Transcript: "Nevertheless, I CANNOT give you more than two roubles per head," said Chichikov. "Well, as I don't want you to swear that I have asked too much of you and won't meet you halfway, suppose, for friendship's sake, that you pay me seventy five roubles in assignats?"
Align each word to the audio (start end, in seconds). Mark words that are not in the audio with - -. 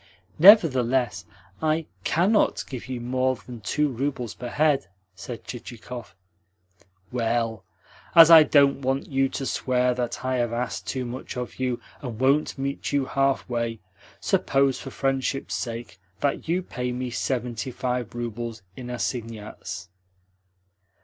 "Nevertheless, 0.39 1.25
I 1.61 1.85
CANNOT 2.05 2.65
give 2.67 2.87
you 2.87 2.99
more 2.99 3.35
than 3.35 3.59
two 3.61 3.87
roubles 3.87 4.33
per 4.33 4.49
head," 4.49 4.87
said 5.13 5.43
Chichikov. 5.43 6.15
"Well, 7.11 7.63
as 8.15 8.31
I 8.31 8.41
don't 8.41 8.81
want 8.81 9.05
you 9.11 9.29
to 9.29 9.45
swear 9.45 9.93
that 9.93 10.25
I 10.25 10.37
have 10.37 10.53
asked 10.53 10.87
too 10.87 11.05
much 11.05 11.37
of 11.37 11.59
you 11.59 11.79
and 12.01 12.19
won't 12.19 12.57
meet 12.57 12.91
you 12.91 13.05
halfway, 13.05 13.79
suppose, 14.19 14.79
for 14.79 14.89
friendship's 14.89 15.53
sake, 15.53 15.99
that 16.19 16.47
you 16.49 16.63
pay 16.63 16.91
me 16.91 17.11
seventy 17.11 17.69
five 17.69 18.15
roubles 18.15 18.63
in 18.75 18.89
assignats?" 18.89 19.87